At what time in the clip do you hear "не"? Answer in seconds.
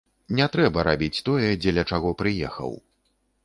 0.37-0.47